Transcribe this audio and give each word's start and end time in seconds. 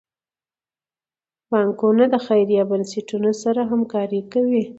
بانکونه 1.49 2.03
د 2.13 2.15
خیریه 2.25 2.63
بنسټونو 2.71 3.31
سره 3.43 3.61
همکاري 3.71 4.21
کوي. 4.33 4.63